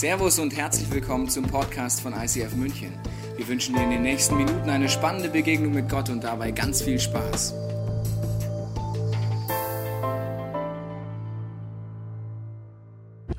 [0.00, 2.94] Servus und herzlich willkommen zum Podcast von ICF München.
[3.36, 6.80] Wir wünschen dir in den nächsten Minuten eine spannende Begegnung mit Gott und dabei ganz
[6.80, 7.52] viel Spaß.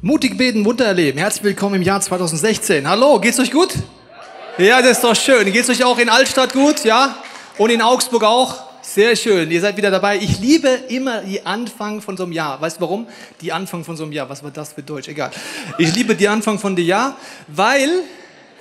[0.02, 1.18] Mutig beten, Wunder erleben.
[1.18, 2.88] Herzlich willkommen im Jahr 2016.
[2.88, 3.74] Hallo, geht's euch gut?
[4.60, 5.52] Ja, das ist doch schön.
[5.52, 6.86] Geht's euch auch in Altstadt gut?
[6.86, 7.16] Ja?
[7.58, 8.71] Und in Augsburg auch?
[8.94, 10.18] Sehr schön, ihr seid wieder dabei.
[10.18, 12.60] Ich liebe immer die Anfang von so einem Jahr.
[12.60, 13.08] Weißt du warum?
[13.40, 14.28] Die Anfang von so einem Jahr.
[14.28, 15.08] Was war das für Deutsch?
[15.08, 15.32] Egal.
[15.78, 17.16] Ich liebe die Anfang von dem Jahr,
[17.48, 17.90] weil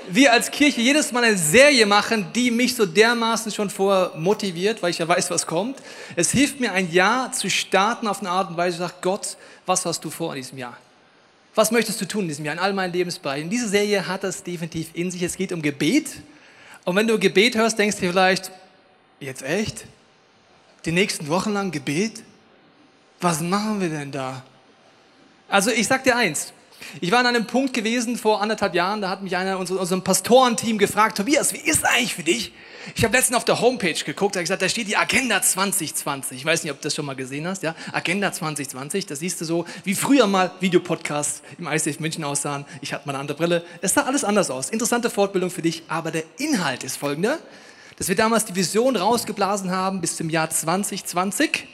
[0.09, 4.81] wir als Kirche jedes Mal eine Serie machen, die mich so dermaßen schon vorher motiviert,
[4.85, 5.79] weil ich ja weiß, was kommt.
[6.15, 9.37] Es hilft mir, ein Jahr zu starten auf eine Art und Weise, ich sage, Gott,
[9.67, 10.77] was hast du vor in diesem Jahr?
[11.57, 13.51] Was möchtest du tun in diesem Jahr, in all meinen Lebensbereichen?
[13.51, 15.25] Diese Serie hat das definitiv in sich.
[15.25, 16.09] Es geht um Gebet.
[16.85, 18.53] Und wenn du Gebet hörst, denkst du vielleicht,
[19.19, 19.87] jetzt echt?
[20.85, 22.23] Die nächsten Wochen lang Gebet?
[23.21, 24.43] Was machen wir denn da?
[25.49, 26.53] Also ich sag dir eins.
[27.03, 30.03] Ich war an einem Punkt gewesen vor anderthalb Jahren, da hat mich einer aus unserem
[30.03, 32.53] Pastorenteam gefragt, Tobias, wie ist eigentlich für dich?
[32.97, 36.39] Ich habe letztens auf der Homepage geguckt, da habe gesagt, da steht die Agenda 2020.
[36.39, 37.75] Ich weiß nicht, ob du das schon mal gesehen hast, ja?
[37.93, 42.65] Agenda 2020, da siehst du so, wie früher mal Videopodcasts im ICF München aussahen.
[42.81, 43.65] Ich hatte mal eine andere Brille.
[43.83, 44.71] Es sah alles anders aus.
[44.71, 47.39] Interessante Fortbildung für dich, aber der Inhalt ist folgender
[48.01, 51.69] dass wir damals die Vision rausgeblasen haben bis zum Jahr 2020.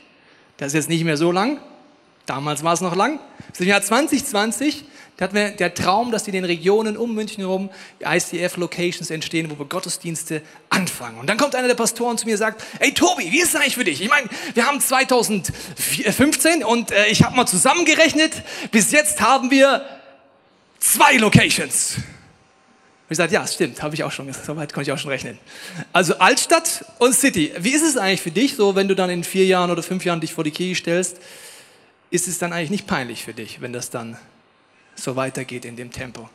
[0.57, 1.61] Das ist jetzt nicht mehr so lang.
[2.27, 3.21] Damals war es noch lang.
[3.47, 7.45] Bis zum Jahr 2020 da hatten wir der Traum, dass in den Regionen um München
[7.45, 11.21] herum ICF-Locations entstehen, wo wir Gottesdienste anfangen.
[11.21, 13.55] Und dann kommt einer der Pastoren zu mir und sagt, hey Tobi, wie ist es
[13.55, 14.03] eigentlich für dich?
[14.03, 18.33] Ich meine, wir haben 2015 und äh, ich habe mal zusammengerechnet,
[18.73, 19.87] bis jetzt haben wir
[20.81, 21.99] zwei Locations.
[23.09, 25.13] Und ich sagte, ja, stimmt, habe ich auch schon, so weit konnte ich auch schon
[25.13, 25.39] rechnen.
[25.93, 27.53] Also Altstadt und City.
[27.57, 30.05] Wie ist es eigentlich für dich, so wenn du dann in vier Jahren oder fünf
[30.05, 31.19] Jahren dich vor die Kirche stellst,
[32.11, 34.19] ist es dann eigentlich nicht peinlich für dich, wenn das dann
[34.97, 36.29] so weitergeht in dem Tempo?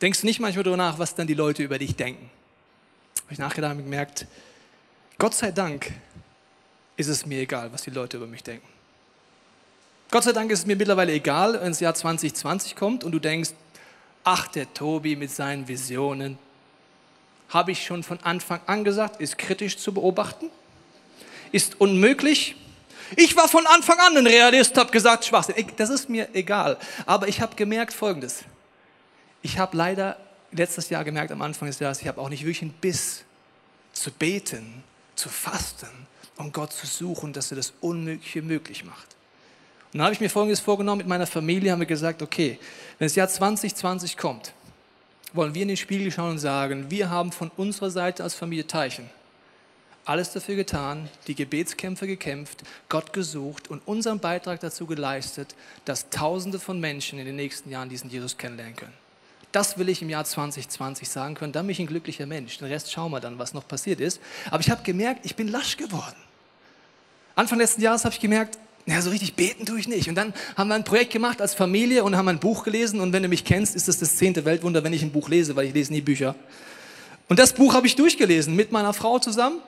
[0.00, 2.30] Denkst du nicht manchmal darüber nach, was dann die Leute über dich denken?
[3.24, 4.26] Habe ich nachgedacht und gemerkt,
[5.18, 5.92] Gott sei Dank
[6.96, 8.66] ist es mir egal, was die Leute über mich denken.
[10.12, 13.18] Gott sei Dank ist es mir mittlerweile egal, wenn das Jahr 2020 kommt und du
[13.18, 13.50] denkst,
[14.24, 16.38] ach, der Tobi mit seinen Visionen,
[17.48, 20.50] habe ich schon von Anfang an gesagt, ist kritisch zu beobachten,
[21.50, 22.56] ist unmöglich.
[23.16, 25.54] Ich war von Anfang an ein Realist, habe gesagt, Schwachsinn.
[25.76, 26.78] Das ist mir egal.
[27.04, 28.44] Aber ich habe gemerkt Folgendes.
[29.42, 30.16] Ich habe leider
[30.50, 33.24] letztes Jahr gemerkt, am Anfang des Jahres, ich habe auch nicht wirklich einen Biss
[33.92, 34.82] zu beten,
[35.14, 35.88] zu fasten,
[36.36, 39.16] um Gott zu suchen, dass er das Unmögliche möglich macht.
[39.92, 42.58] Und dann habe ich mir Folgendes vorgenommen, mit meiner Familie haben wir gesagt, okay,
[42.98, 44.52] wenn das Jahr 2020 kommt,
[45.34, 48.66] wollen wir in den Spiegel schauen und sagen, wir haben von unserer Seite als Familie
[48.66, 49.08] Teichen
[50.04, 55.54] alles dafür getan, die Gebetskämpfe gekämpft, Gott gesucht und unseren Beitrag dazu geleistet,
[55.84, 58.92] dass Tausende von Menschen in den nächsten Jahren diesen Jesus kennenlernen können.
[59.52, 61.52] Das will ich im Jahr 2020 sagen können.
[61.52, 62.56] Dann bin ich ein glücklicher Mensch.
[62.58, 64.20] Den Rest schauen wir dann, was noch passiert ist.
[64.50, 66.16] Aber ich habe gemerkt, ich bin lasch geworden.
[67.34, 70.08] Anfang letzten Jahres habe ich gemerkt, ja, so richtig beten tue ich nicht.
[70.08, 73.00] Und dann haben wir ein Projekt gemacht als Familie und haben ein Buch gelesen.
[73.00, 75.54] Und wenn du mich kennst, ist das das zehnte Weltwunder, wenn ich ein Buch lese,
[75.54, 76.34] weil ich lese nie Bücher.
[77.28, 79.60] Und das Buch habe ich durchgelesen mit meiner Frau zusammen.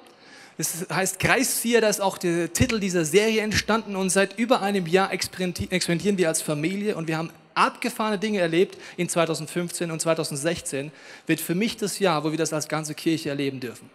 [0.58, 3.94] Es heißt Kreiszieher, da ist auch der Titel dieser Serie entstanden.
[3.96, 8.78] Und seit über einem Jahr experimentieren wir als Familie und wir haben abgefahrene Dinge erlebt
[8.96, 10.90] in 2015 und 2016.
[11.26, 13.88] Wird für mich das Jahr, wo wir das als ganze Kirche erleben dürfen.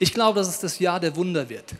[0.00, 1.74] Ich glaube, dass es das Jahr der Wunder wird.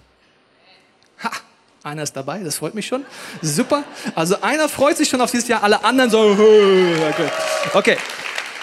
[1.84, 3.04] Einer ist dabei, das freut mich schon.
[3.42, 3.84] Super.
[4.14, 6.18] Also einer freut sich schon auf dieses Jahr, alle anderen so.
[6.18, 7.28] Okay.
[7.74, 7.96] okay.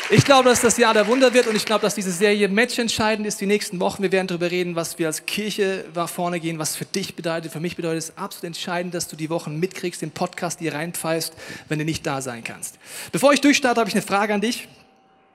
[0.09, 3.27] Ich glaube, dass das Jahr der Wunder wird und ich glaube, dass diese Serie matchentscheidend
[3.27, 4.01] ist die nächsten Wochen.
[4.01, 7.51] Wir werden darüber reden, was wir als Kirche nach vorne gehen, was für dich bedeutet.
[7.51, 11.33] Für mich bedeutet es absolut entscheidend, dass du die Wochen mitkriegst, den Podcast dir reinpfeifst,
[11.69, 12.79] wenn du nicht da sein kannst.
[13.11, 14.67] Bevor ich durchstarte, habe ich eine Frage an dich.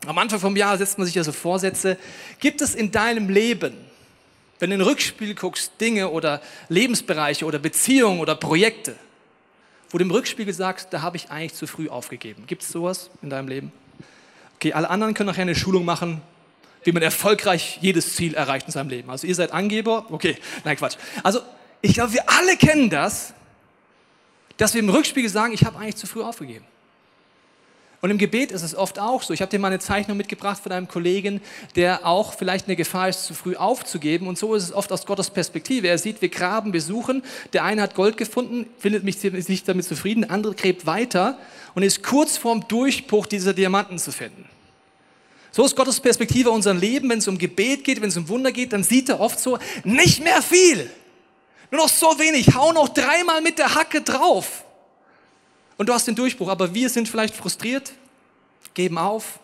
[0.09, 1.97] Am Anfang vom Jahr setzt man sich ja so Vorsätze.
[2.41, 3.75] Gibt es in deinem Leben
[4.59, 8.97] wenn du in den Rückspiel guckst, Dinge oder Lebensbereiche oder Beziehungen oder Projekte,
[9.91, 12.45] wo du im Rückspiegel sagst, da habe ich eigentlich zu früh aufgegeben.
[12.47, 13.73] Gibt es sowas in deinem Leben?
[14.57, 16.23] Okay, alle anderen können nachher eine Schulung machen,
[16.85, 19.11] wie man erfolgreich jedes Ziel erreicht in seinem Leben.
[19.11, 20.97] Also ihr seid Angeber, okay, nein Quatsch.
[21.23, 21.41] Also
[21.83, 23.35] ich glaube, wir alle kennen das,
[24.57, 26.65] dass wir im Rückspiegel sagen, ich habe eigentlich zu früh aufgegeben.
[28.03, 29.33] Und im Gebet ist es oft auch so.
[29.33, 31.41] Ich habe dir mal eine Zeichnung mitgebracht von einem Kollegen,
[31.77, 34.29] der auch vielleicht eine Gefahr ist, zu früh aufzugeben.
[34.29, 35.89] Und so ist es oft aus Gottes Perspektive.
[35.89, 37.23] Er sieht, wir graben, wir suchen.
[37.53, 40.23] Der eine hat Gold gefunden, findet mich nicht damit zufrieden.
[40.23, 41.39] Der andere gräbt weiter
[41.75, 44.45] und ist kurz vorm Durchbruch, dieser Diamanten zu finden.
[45.51, 47.09] So ist Gottes Perspektive unser Leben.
[47.09, 49.59] Wenn es um Gebet geht, wenn es um Wunder geht, dann sieht er oft so,
[49.85, 50.91] nicht mehr viel.
[51.71, 52.55] Nur noch so wenig.
[52.55, 54.66] Hau noch dreimal mit der Hacke drauf
[55.77, 57.93] und du hast den Durchbruch, aber wir sind vielleicht frustriert,
[58.75, 59.39] geben auf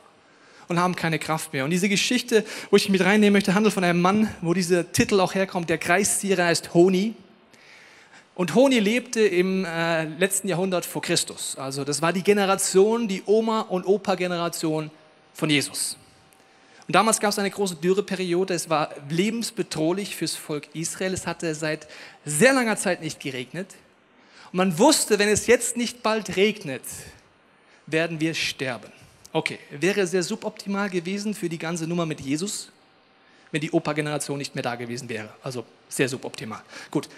[0.68, 1.64] und haben keine Kraft mehr.
[1.64, 5.20] Und diese Geschichte, wo ich mit reinnehmen möchte, handelt von einem Mann, wo dieser Titel
[5.20, 5.68] auch herkommt.
[5.68, 7.14] Der Kreiszieher heißt Honi.
[8.34, 11.56] Und Honi lebte im äh, letzten Jahrhundert vor Christus.
[11.56, 14.90] Also das war die Generation, die Oma- und Opa-Generation
[15.34, 15.98] von Jesus.
[16.88, 18.54] Und damals gab es eine große Dürreperiode.
[18.54, 21.12] Es war lebensbedrohlich fürs Volk Israel.
[21.12, 21.86] Es hatte seit
[22.24, 23.68] sehr langer Zeit nicht geregnet.
[24.52, 26.82] Man wusste, wenn es jetzt nicht bald regnet,
[27.86, 28.92] werden wir sterben.
[29.32, 32.70] Okay, wäre sehr suboptimal gewesen für die ganze Nummer mit Jesus,
[33.50, 35.30] wenn die Opa-Generation nicht mehr da gewesen wäre.
[35.42, 36.60] Also sehr suboptimal.
[36.90, 37.08] Gut,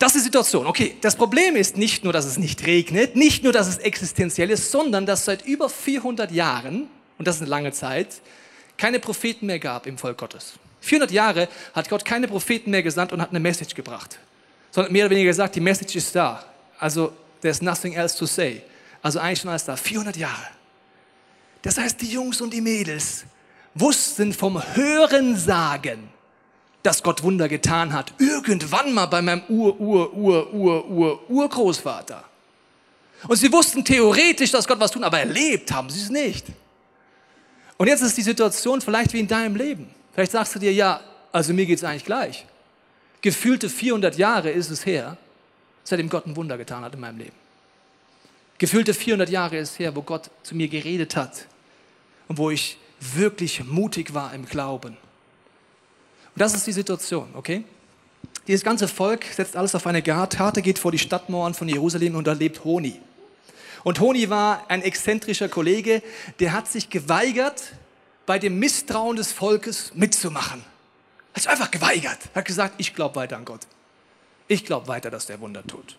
[0.00, 0.66] das ist die Situation.
[0.66, 4.50] Okay, das Problem ist nicht nur, dass es nicht regnet, nicht nur, dass es existenziell
[4.50, 6.88] ist, sondern dass seit über 400 Jahren,
[7.18, 8.20] und das ist eine lange Zeit,
[8.76, 10.54] keine Propheten mehr gab im Volk Gottes.
[10.80, 14.18] 400 Jahre hat Gott keine Propheten mehr gesandt und hat eine Message gebracht,
[14.72, 16.44] sondern mehr oder weniger gesagt, die Message ist da.
[16.78, 18.62] Also, there's nothing else to say.
[19.02, 19.76] Also eigentlich schon alles da.
[19.76, 20.48] 400 Jahre.
[21.62, 23.24] Das heißt, die Jungs und die Mädels
[23.74, 26.08] wussten vom Hörensagen,
[26.82, 28.12] dass Gott Wunder getan hat.
[28.18, 32.24] Irgendwann mal bei meinem Ur, Ur, Ur, Ur, Ur, Urgroßvater.
[33.28, 36.46] Und sie wussten theoretisch, dass Gott was tun, aber erlebt haben sie es nicht.
[37.76, 39.88] Und jetzt ist die Situation vielleicht wie in deinem Leben.
[40.12, 41.00] Vielleicht sagst du dir, ja,
[41.32, 42.46] also mir geht es eigentlich gleich.
[43.20, 45.16] Gefühlte 400 Jahre ist es her,
[45.84, 47.36] seitdem Gott ein Wunder getan hat in meinem Leben.
[48.58, 51.46] Gefühlte 400 Jahre ist her, wo Gott zu mir geredet hat
[52.28, 54.96] und wo ich wirklich mutig war im Glauben.
[56.34, 57.64] Und das ist die Situation, okay?
[58.46, 62.26] Dieses ganze Volk setzt alles auf eine Karte, geht vor die Stadtmauern von Jerusalem und
[62.26, 63.00] da lebt Honi.
[63.84, 66.02] Und Honi war ein exzentrischer Kollege,
[66.40, 67.62] der hat sich geweigert,
[68.26, 70.64] bei dem Misstrauen des Volkes mitzumachen.
[71.34, 72.18] Hat sich einfach geweigert.
[72.34, 73.60] Hat gesagt, ich glaube weiter an Gott.
[74.48, 75.96] Ich glaube weiter, dass der Wunder tut.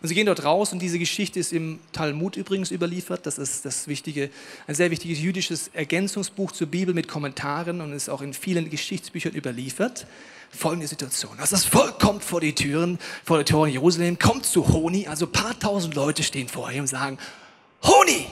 [0.00, 3.26] Und sie gehen dort raus und diese Geschichte ist im Talmud übrigens überliefert.
[3.26, 4.30] Das ist das wichtige,
[4.68, 9.34] ein sehr wichtiges jüdisches Ergänzungsbuch zur Bibel mit Kommentaren und ist auch in vielen Geschichtsbüchern
[9.34, 10.06] überliefert.
[10.50, 11.38] Folgende Situation.
[11.40, 15.26] Also das Volk kommt vor die Türen, vor die Tore Jerusalem, kommt zu Honi, also
[15.26, 17.18] ein paar tausend Leute stehen vor ihm und sagen,
[17.82, 18.26] Honi,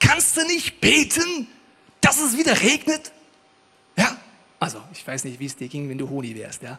[0.00, 1.46] kannst du nicht beten,
[2.00, 3.12] dass es wieder regnet?
[3.96, 4.18] Ja,
[4.58, 6.78] also ich weiß nicht, wie es dir ging, wenn du Honi wärst, ja.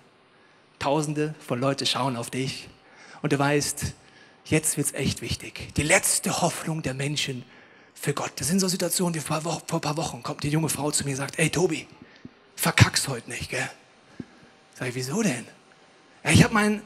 [0.79, 2.67] Tausende von Leuten schauen auf dich
[3.21, 3.93] und du weißt,
[4.45, 5.73] jetzt wird es echt wichtig.
[5.75, 7.43] Die letzte Hoffnung der Menschen
[7.93, 8.33] für Gott.
[8.35, 11.03] Das sind so Situationen wie vor, vor ein paar Wochen kommt die junge Frau zu
[11.05, 11.87] mir und sagt, ey Tobi,
[12.55, 13.69] verkack's heute nicht, gell?
[14.77, 15.45] Sag ich, wieso denn?
[16.23, 16.81] Ja, ich habe meinen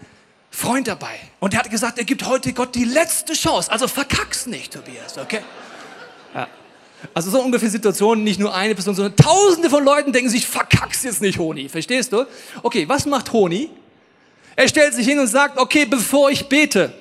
[0.51, 3.71] Freund dabei und der hat gesagt, er gibt heute Gott die letzte Chance.
[3.71, 5.41] Also verkack's nicht, Tobias, okay?
[6.33, 6.47] Ja.
[7.13, 11.03] Also so ungefähr Situationen, nicht nur eine Person, sondern tausende von Leuten denken sich, verkack's
[11.03, 11.69] jetzt nicht, Honi.
[11.69, 12.25] Verstehst du?
[12.61, 13.69] Okay, was macht Honi?
[14.59, 16.91] Er stellt sich hin und sagt, okay, bevor ich bete,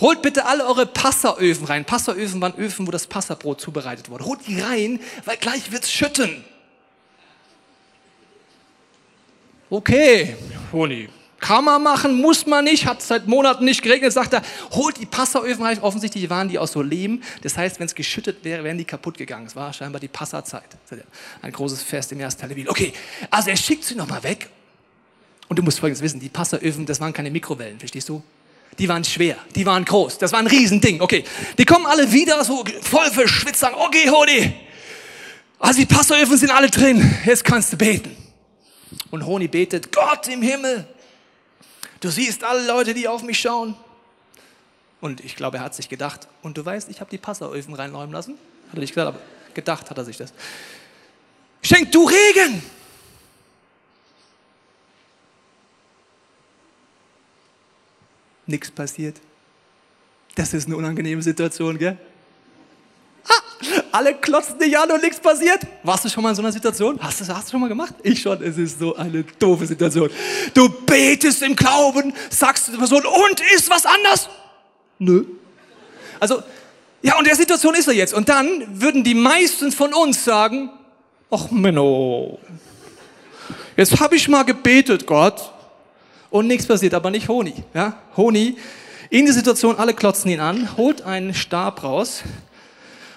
[0.00, 1.84] holt bitte alle eure Passaöfen rein.
[1.84, 4.24] Passaöfen waren Öfen, wo das Passabrot zubereitet wurde.
[4.24, 6.44] Holt die rein, weil gleich wird's schütten.
[9.70, 10.34] Okay,
[10.72, 11.08] Honi,
[11.38, 14.42] kann man machen, muss man nicht, hat seit Monaten nicht geregnet, sagt er,
[14.72, 15.78] holt die Passaöfen rein.
[15.78, 17.22] Offensichtlich waren die aus so Lehm.
[17.42, 19.46] Das heißt, wenn es geschüttet wäre, wären die kaputt gegangen.
[19.46, 20.64] Es war scheinbar die Passazeit.
[21.42, 22.92] Ein großes Fest im ersten Teil Okay,
[23.30, 24.48] also er schickt sie nochmal weg.
[25.48, 28.22] Und du musst Folgendes wissen, die Passaöfen, das waren keine Mikrowellen, verstehst du?
[28.78, 31.00] Die waren schwer, die waren groß, das war ein Riesending.
[31.00, 31.24] Okay,
[31.56, 34.52] die kommen alle wieder so voll verschwitzt, sagen, okay, Honi,
[35.58, 38.14] also die Passaöfen sind alle drin, jetzt kannst du beten.
[39.10, 40.86] Und Honi betet, Gott im Himmel,
[42.00, 43.74] du siehst alle Leute, die auf mich schauen.
[45.00, 48.12] Und ich glaube, er hat sich gedacht, und du weißt, ich habe die Passaöfen reinräumen
[48.12, 48.34] lassen.
[48.68, 49.20] Hat er nicht gesagt, aber
[49.54, 50.32] gedacht hat er sich das.
[51.62, 52.62] Schenk du Regen!
[58.46, 59.16] Nichts passiert.
[60.34, 61.96] Das ist eine unangenehme Situation, gell?
[63.28, 63.42] Ah,
[63.92, 65.60] alle klotzen dich an und nichts passiert.
[65.82, 66.98] Warst du schon mal in so einer Situation?
[67.00, 67.94] Hast du du schon mal gemacht?
[68.02, 68.40] Ich schon.
[68.42, 70.10] Es ist so eine doofe Situation.
[70.54, 74.28] Du betest im Glauben, sagst der Person, und ist was anders?
[74.98, 75.24] Nö.
[76.20, 76.42] Also,
[77.02, 78.14] ja, und der Situation ist er jetzt.
[78.14, 80.70] Und dann würden die meisten von uns sagen,
[81.30, 82.38] ach Menno,
[83.76, 85.52] jetzt habe ich mal gebetet, Gott,
[86.30, 87.54] und nichts passiert, aber nicht Honi.
[87.74, 87.98] Ja?
[88.16, 88.56] Honi,
[89.10, 92.22] in der Situation, alle klotzen ihn an, holt einen Stab raus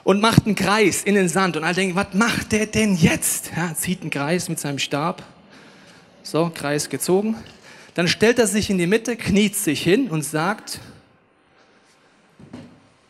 [0.03, 1.57] und macht einen Kreis in den Sand.
[1.57, 3.51] Und alle denken, was macht der denn jetzt?
[3.55, 5.23] Ja, zieht einen Kreis mit seinem Stab.
[6.23, 7.35] So, Kreis gezogen.
[7.95, 10.79] Dann stellt er sich in die Mitte, kniet sich hin und sagt,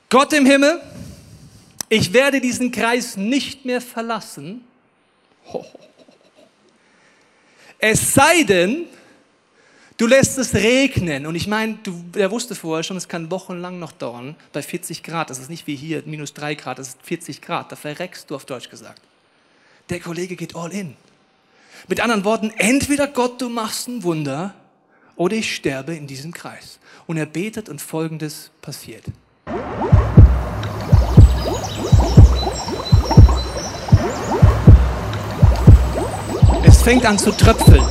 [0.10, 0.82] Gott im Himmel,
[1.90, 4.64] ich werde diesen Kreis nicht mehr verlassen.
[7.82, 8.88] Es sei denn,
[10.00, 11.26] Du lässt es regnen.
[11.26, 11.78] Und ich meine,
[12.16, 15.30] er wusste vorher schon, es kann wochenlang noch dauern, bei 40 Grad.
[15.30, 17.70] Das ist nicht wie hier, minus 3 Grad, das ist 40 Grad.
[17.70, 19.02] Da verreckst du auf Deutsch gesagt.
[19.90, 20.96] Der Kollege geht all in.
[21.90, 24.54] Mit anderen Worten, entweder Gott, du machst ein Wunder,
[25.18, 26.80] oder ich sterbe in diesem Kreis.
[27.06, 29.04] Und er betet und folgendes passiert.
[36.64, 37.84] Es fängt an zu tröpfeln.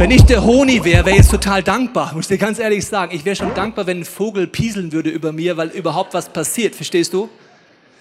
[0.00, 2.86] Wenn ich der Honi wäre, wäre ich jetzt total dankbar, muss ich dir ganz ehrlich
[2.86, 3.14] sagen.
[3.14, 6.74] Ich wäre schon dankbar, wenn ein Vogel pieseln würde über mir, weil überhaupt was passiert,
[6.74, 7.28] verstehst du?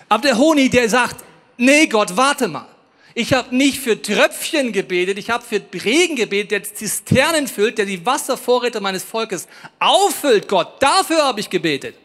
[0.08, 1.26] Aber der Honi, der sagt,
[1.58, 2.70] nee Gott, warte mal.
[3.16, 7.86] Ich habe nicht für Tröpfchen gebetet, ich habe für Regen gebetet, der Zisternen füllt, der
[7.86, 10.82] die Wasservorräte meines Volkes auffüllt, Gott.
[10.82, 11.96] Dafür habe ich gebetet.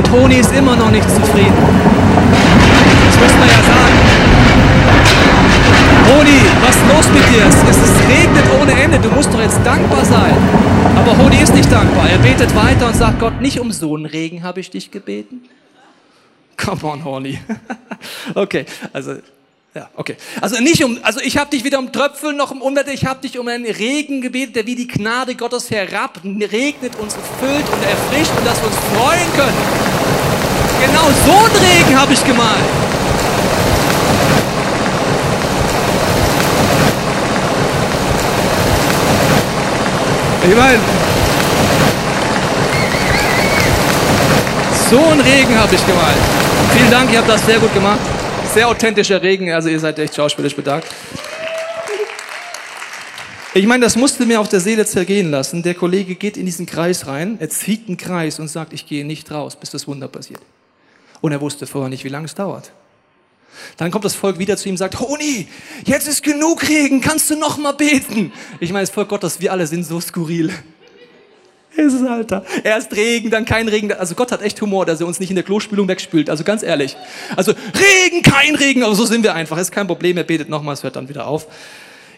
[0.00, 1.52] Und Toni ist immer noch nicht zufrieden.
[3.06, 3.98] Das muss man ja sagen.
[6.08, 7.46] Honi, was ist los mit dir?
[7.46, 10.34] Es, regnet ohne Ende, du musst doch jetzt dankbar sein.
[10.96, 12.08] Aber Honi ist nicht dankbar.
[12.08, 15.42] Er betet weiter und sagt, Gott, nicht um so einen Regen habe ich dich gebeten.
[16.56, 17.38] Come on, Honi.
[18.34, 19.16] okay, also
[19.72, 20.16] ja, okay.
[20.40, 23.20] Also nicht um, also ich habe dich wieder um Tröpfeln noch um Unwetter, ich habe
[23.20, 27.82] dich um einen Regen gebetet, der wie die Gnade Gottes herab regnet, uns füllt und
[27.84, 29.56] erfrischt und dass wir uns freuen können.
[30.80, 32.64] Genau so einen Regen habe ich gemalt.
[40.42, 40.78] Ich meine,
[44.90, 46.16] so einen Regen habe ich gemalt.
[46.76, 48.00] Vielen Dank, ihr habt das sehr gut gemacht.
[48.52, 50.84] Sehr authentischer Regen, also ihr seid echt schauspielerisch bedacht.
[53.54, 55.62] Ich meine, das musste mir auf der Seele zergehen lassen.
[55.62, 59.04] Der Kollege geht in diesen Kreis rein, er zieht einen Kreis und sagt, ich gehe
[59.04, 60.40] nicht raus, bis das Wunder passiert.
[61.20, 62.72] Und er wusste vorher nicht, wie lange es dauert.
[63.76, 65.46] Dann kommt das Volk wieder zu ihm und sagt, Honi,
[65.84, 68.32] jetzt ist genug Regen, kannst du noch mal beten?
[68.58, 70.52] Ich meine, das Volk Gottes, wir alle sind so skurril.
[71.76, 72.44] Jesus, Alter.
[72.64, 73.92] Erst Regen, dann kein Regen.
[73.92, 76.28] Also Gott hat echt Humor, dass er uns nicht in der Klospülung wegspült.
[76.28, 76.96] Also ganz ehrlich.
[77.36, 79.56] Also Regen, kein Regen, aber so sind wir einfach.
[79.58, 81.46] Ist kein Problem, er betet nochmal, es hört dann wieder auf.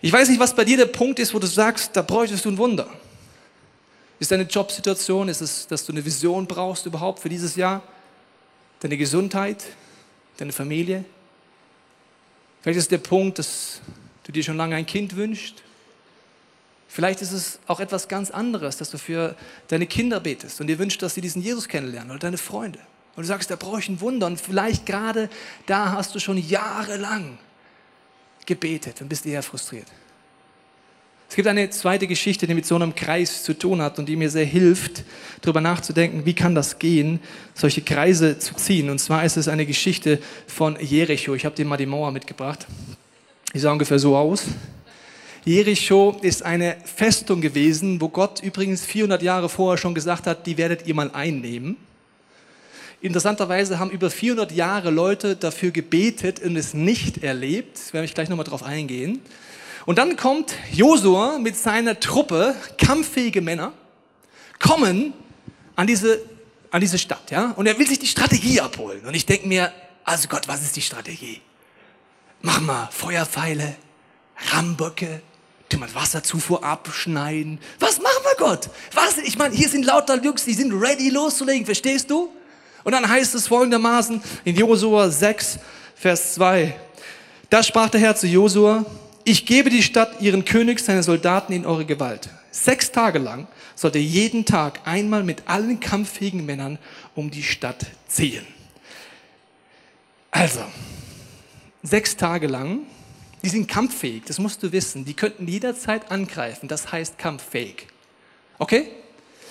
[0.01, 2.51] Ich weiß nicht, was bei dir der Punkt ist, wo du sagst, da bräuchtest du
[2.51, 2.89] ein Wunder.
[4.19, 7.83] Ist deine Jobsituation, ist es, dass du eine Vision brauchst überhaupt für dieses Jahr?
[8.81, 9.65] Deine Gesundheit,
[10.39, 11.05] deine Familie?
[12.63, 13.81] Vielleicht ist der Punkt, dass
[14.25, 15.63] du dir schon lange ein Kind wünschst
[16.95, 19.35] Vielleicht ist es auch etwas ganz anderes, dass du für
[19.69, 22.81] deine Kinder betest und dir wünschst, dass sie diesen Jesus kennenlernen oder deine Freunde.
[23.17, 24.27] Und du sagst, da brauche ich ein Wunder.
[24.27, 25.31] Und vielleicht gerade
[25.65, 27.39] da hast du schon jahrelang
[28.45, 29.87] gebetet und bist eher frustriert.
[31.31, 34.17] Es gibt eine zweite Geschichte, die mit so einem Kreis zu tun hat und die
[34.17, 35.03] mir sehr hilft,
[35.41, 37.21] darüber nachzudenken, wie kann das gehen,
[37.55, 38.91] solche Kreise zu ziehen.
[38.91, 41.35] Und zwar ist es eine Geschichte von Jericho.
[41.35, 42.67] Ich habe dir mal die Mauer mitgebracht.
[43.55, 44.45] Die sah ungefähr so aus.
[45.45, 50.57] Jericho ist eine Festung gewesen, wo Gott übrigens 400 Jahre vorher schon gesagt hat, die
[50.57, 51.77] werdet ihr mal einnehmen.
[53.01, 57.77] Interessanterweise haben über 400 Jahre Leute dafür gebetet und es nicht erlebt.
[57.89, 59.21] Da werde ich gleich nochmal drauf eingehen.
[59.85, 63.73] Und dann kommt Josua mit seiner Truppe, kampffähige Männer,
[64.61, 65.13] kommen
[65.75, 66.21] an diese,
[66.71, 67.51] an diese Stadt, ja?
[67.57, 69.05] Und er will sich die Strategie abholen.
[69.05, 69.73] Und ich denke mir,
[70.05, 71.41] also Gott, was ist die Strategie?
[72.43, 73.75] Mach mal Feuerpfeile,
[74.53, 75.21] Ramböcke,
[75.81, 77.59] Wir Wasserzufuhr abschneiden.
[77.79, 78.69] Was machen wir Gott?
[78.95, 79.19] Was?
[79.19, 82.31] Ich meine, hier sind lauter Jungs, die sind ready loszulegen, verstehst du?
[82.85, 85.59] Und dann heißt es folgendermaßen in Josua 6,
[85.95, 86.75] Vers 2.
[87.49, 88.85] Da sprach der Herr zu Josua,
[89.25, 92.29] ich gebe die Stadt ihren König, seine Soldaten in eure Gewalt.
[92.51, 96.79] Sechs Tage lang sollt ihr jeden Tag einmal mit allen kampffähigen Männern
[97.15, 98.47] um die Stadt ziehen.
[100.31, 100.61] Also,
[101.83, 102.81] sechs Tage lang
[103.43, 105.05] die sind kampffähig, das musst du wissen.
[105.05, 107.89] Die könnten jederzeit angreifen, das heißt kampffähig.
[108.59, 108.89] Okay?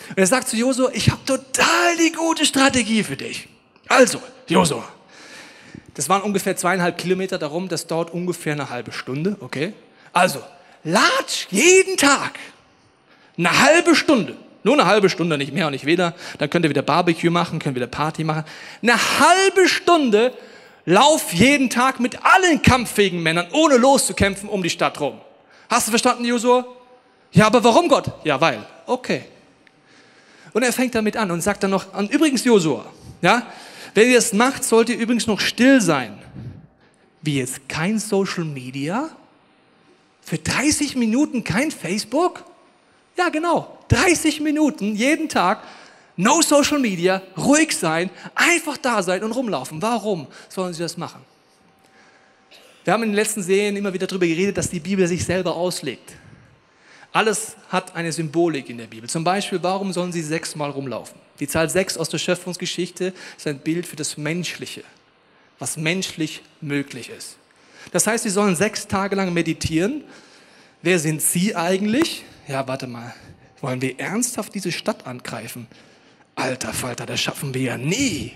[0.09, 3.47] Und er sagt zu Josua, ich habe total die gute Strategie für dich.
[3.87, 4.87] Also, Josua,
[5.93, 9.73] das waren ungefähr zweieinhalb Kilometer darum, das dauert ungefähr eine halbe Stunde, okay?
[10.13, 10.41] Also,
[10.83, 12.39] latsch jeden Tag
[13.37, 16.69] eine halbe Stunde, nur eine halbe Stunde, nicht mehr und nicht weniger, dann könnt ihr
[16.69, 18.43] wieder Barbecue machen, könnt wieder Party machen.
[18.81, 20.33] Eine halbe Stunde
[20.85, 25.19] Lauf jeden Tag mit allen kampffähigen Männern, ohne loszukämpfen, um die Stadt rum.
[25.69, 26.65] Hast du verstanden, Josua?
[27.31, 28.11] Ja, aber warum Gott?
[28.23, 28.65] Ja, weil.
[28.87, 29.23] Okay.
[30.53, 32.85] Und er fängt damit an und sagt dann noch, und übrigens Josua,
[33.21, 33.47] ja,
[33.93, 36.17] wenn ihr es macht, sollt ihr übrigens noch still sein.
[37.21, 39.09] Wie jetzt kein Social Media?
[40.21, 42.43] Für 30 Minuten kein Facebook?
[43.17, 43.77] Ja, genau.
[43.89, 45.63] 30 Minuten jeden Tag.
[46.21, 49.81] No Social Media, ruhig sein, einfach da sein und rumlaufen.
[49.81, 51.21] Warum sollen sie das machen?
[52.83, 55.55] Wir haben in den letzten Serien immer wieder darüber geredet, dass die Bibel sich selber
[55.55, 56.13] auslegt.
[57.11, 59.09] Alles hat eine Symbolik in der Bibel.
[59.09, 61.19] Zum Beispiel, warum sollen sie sechsmal rumlaufen?
[61.39, 64.83] Die Zahl sechs aus der Schöpfungsgeschichte ist ein Bild für das Menschliche,
[65.57, 67.37] was menschlich möglich ist.
[67.93, 70.03] Das heißt, sie sollen sechs Tage lang meditieren.
[70.83, 72.23] Wer sind sie eigentlich?
[72.47, 73.15] Ja, warte mal.
[73.59, 75.65] Wollen wir ernsthaft diese Stadt angreifen?
[76.41, 78.33] Alter Falter, das schaffen wir ja nie.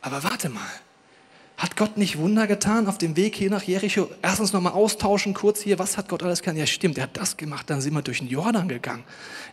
[0.00, 0.70] Aber warte mal.
[1.58, 4.08] Hat Gott nicht Wunder getan auf dem Weg hier nach Jericho?
[4.22, 6.56] Erstens nochmal austauschen kurz hier, was hat Gott alles kann?
[6.56, 9.02] Ja, stimmt, er hat das gemacht, dann sind wir durch den Jordan gegangen.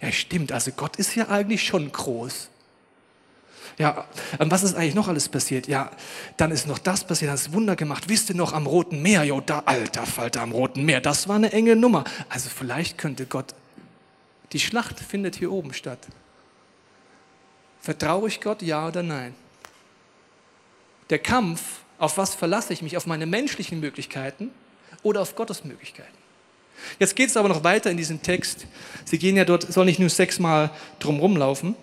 [0.01, 2.49] Ja, stimmt, also Gott ist ja eigentlich schon groß.
[3.79, 4.05] Ja,
[4.37, 5.67] was ist eigentlich noch alles passiert?
[5.67, 5.89] Ja,
[6.37, 8.07] dann ist noch das passiert, dann ist Wunder gemacht.
[8.07, 9.23] Wisst ihr noch am Roten Meer?
[9.23, 12.03] Jo, da, alter Falter, am Roten Meer, das war eine enge Nummer.
[12.29, 13.55] Also vielleicht könnte Gott,
[14.53, 15.99] die Schlacht findet hier oben statt.
[17.85, 19.35] Vertraue ich Gott, ja oder nein?
[21.11, 21.61] Der Kampf
[21.99, 22.97] auf was verlasse ich mich?
[22.97, 24.49] Auf meine menschlichen Möglichkeiten
[25.03, 26.17] oder auf Gottes Möglichkeiten?
[26.97, 28.65] Jetzt geht es aber noch weiter in diesem Text.
[29.05, 31.75] Sie gehen ja dort, soll nicht nur sechsmal drum rumlaufen,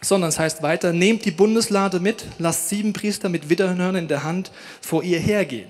[0.00, 4.24] sondern es heißt weiter, nehmt die Bundeslade mit, lasst sieben Priester mit Widderhörnern in der
[4.24, 5.68] Hand vor ihr hergehen.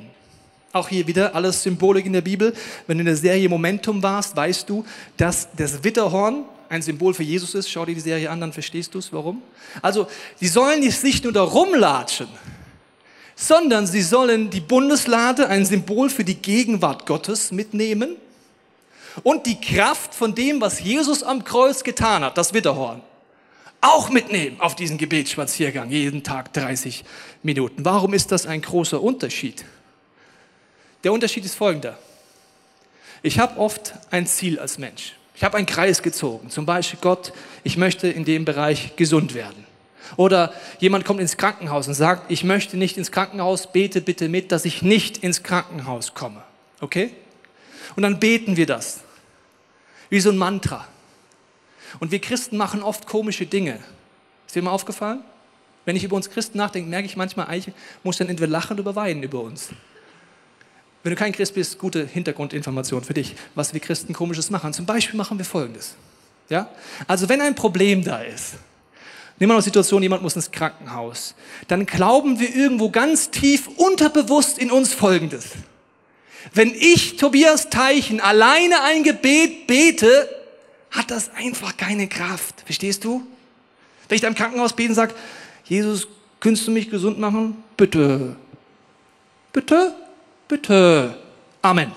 [0.73, 2.55] Auch hier wieder alles Symbolik in der Bibel.
[2.87, 4.87] Wenn du in der Serie Momentum warst, weißt du,
[5.19, 7.71] dass das Witterhorn ein Symbol für Jesus ist.
[7.71, 9.13] Schau dir die Serie an, dann verstehst du es.
[9.13, 9.43] Warum?
[9.83, 10.07] Also,
[10.41, 12.29] die sollen nicht nur da rumlatschen,
[13.37, 18.17] sondern sie sollen die Bundeslade, ein Symbol für die Gegenwart Gottes, mitnehmen
[19.23, 23.01] und die Kraft von dem, was Jesus am Kreuz getan hat, das Witterhorn,
[23.81, 27.05] auch mitnehmen auf diesen Gebetsspaziergang, jeden Tag 30
[27.43, 27.85] Minuten.
[27.85, 29.65] Warum ist das ein großer Unterschied?
[31.05, 31.97] Der Unterschied ist folgender.
[33.23, 35.18] Ich habe oft ein Ziel als Mensch.
[35.39, 36.51] Ich habe einen Kreis gezogen.
[36.51, 39.65] Zum Beispiel Gott, ich möchte in dem Bereich gesund werden.
[40.17, 44.51] Oder jemand kommt ins Krankenhaus und sagt, ich möchte nicht ins Krankenhaus, bete bitte mit,
[44.51, 46.43] dass ich nicht ins Krankenhaus komme.
[46.81, 47.13] Okay?
[47.95, 49.03] Und dann beten wir das.
[50.11, 50.89] Wie so ein Mantra.
[52.01, 53.79] Und wir Christen machen oft komische Dinge.
[54.49, 55.23] Ist dir mal aufgefallen?
[55.85, 57.73] Wenn ich über uns Christen nachdenke, merke ich manchmal, eigentlich
[58.03, 59.69] muss ich dann entweder lachen oder weinen über uns.
[61.03, 64.73] Wenn du kein Christ bist, gute Hintergrundinformation für dich, was wir Christen komisches machen.
[64.73, 65.95] Zum Beispiel machen wir Folgendes.
[66.49, 66.69] Ja?
[67.07, 68.57] Also wenn ein Problem da ist,
[69.39, 71.35] Nehmen wir noch Situation, jemand muss ins Krankenhaus.
[71.69, 75.51] Dann glauben wir irgendwo ganz tief unterbewusst in uns Folgendes.
[76.55, 80.29] Wenn ich, Tobias Teichen, alleine ein Gebet bete,
[80.91, 82.63] hat das einfach keine Kraft.
[82.65, 83.25] Verstehst du?
[84.09, 85.15] Wenn ich da im Krankenhaus bete und sage,
[85.65, 86.09] Jesus,
[86.41, 87.63] könntest du mich gesund machen?
[87.77, 88.35] Bitte.
[89.53, 89.95] Bitte?
[90.49, 91.15] Bitte.
[91.63, 91.93] Amen.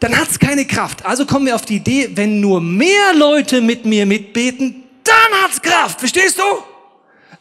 [0.00, 1.04] Dann hat es keine Kraft.
[1.06, 5.62] Also kommen wir auf die Idee, wenn nur mehr Leute mit mir mitbeten, dann hat's
[5.62, 6.42] Kraft, verstehst du?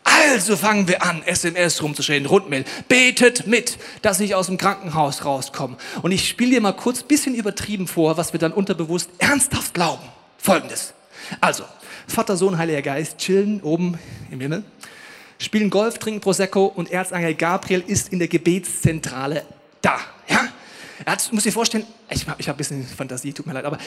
[0.04, 2.66] Also fangen wir an, SMS rumzuschreien, Rundmail.
[2.88, 5.78] Betet mit, dass ich aus dem Krankenhaus rauskomme.
[6.02, 10.04] Und ich spiele dir mal kurz bisschen übertrieben vor, was wir dann unterbewusst ernsthaft glauben.
[10.38, 10.94] Folgendes.
[11.40, 11.64] Also,
[12.08, 13.98] Vater, Sohn, Heiliger Geist chillen oben
[14.30, 14.64] im Himmel,
[15.44, 19.46] spielen Golf, trinken Prosecco und Erzengel Gabriel ist in der Gebetszentrale
[19.82, 20.00] da.
[20.28, 20.48] Ja?
[21.06, 23.78] Er hat, muss dir vorstellen, ich, ich habe ein bisschen Fantasie, tut mir leid, aber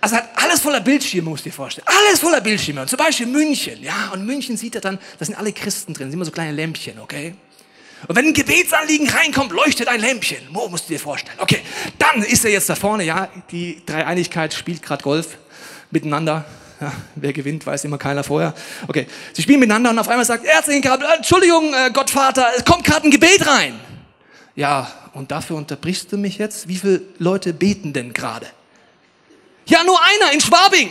[0.00, 1.86] also hat alles voller Bildschirme, musst du dir vorstellen.
[1.88, 2.82] Alles voller Bildschirme.
[2.82, 4.10] Und zum Beispiel München, ja.
[4.12, 7.00] Und München sieht er dann, da sind alle Christen drin, sind immer so kleine Lämpchen,
[7.00, 7.34] okay?
[8.06, 10.38] Und wenn ein Gebetsanliegen reinkommt, leuchtet ein Lämpchen.
[10.52, 11.36] Wo musst du dir vorstellen?
[11.40, 11.60] Okay,
[11.98, 13.28] dann ist er jetzt da vorne, ja.
[13.50, 15.36] Die Dreieinigkeit spielt gerade Golf
[15.90, 16.44] miteinander.
[16.80, 18.54] Ja, wer gewinnt, weiß immer keiner vorher.
[18.86, 20.82] Okay, sie spielen miteinander und auf einmal sagt, herzlichen
[21.16, 23.80] Entschuldigung, äh, Gottvater, es kommt gerade ein Gebet rein.
[24.54, 26.68] Ja, und dafür unterbrichst du mich jetzt?
[26.68, 28.46] Wie viele Leute beten denn gerade?
[29.66, 30.88] Ja, nur einer in Schwabing.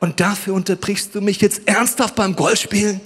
[0.00, 3.00] Und dafür unterbrichst du mich jetzt ernsthaft beim Golfspielen?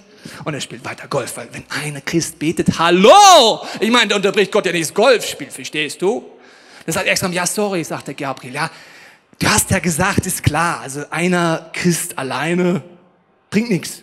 [0.44, 3.64] Und er spielt weiter Golf, weil wenn einer Christ betet, hallo!
[3.80, 6.24] Ich meine, da unterbricht Gott ja nicht das Golfspiel, verstehst du?
[6.84, 8.70] Dann sagt er extra, ja, sorry, sagt der Gabriel, ja,
[9.42, 12.83] du hast ja gesagt, ist klar, also einer Christ alleine
[13.50, 14.02] bringt nichts.